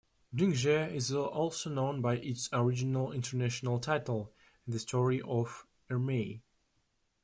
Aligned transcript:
"Jingzhe" 0.35 0.91
is 0.93 1.11
also 1.13 1.69
known 1.69 2.01
by 2.01 2.15
its 2.15 2.49
original 2.51 3.11
international 3.11 3.77
title, 3.77 4.33
The 4.67 4.79
Story 4.79 5.21
of 5.21 5.67
Ermei. 5.91 6.41